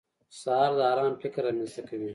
سهار 0.41 0.71
د 0.79 0.81
ارام 0.91 1.13
فکر 1.21 1.41
رامنځته 1.47 1.81
کوي. 1.89 2.09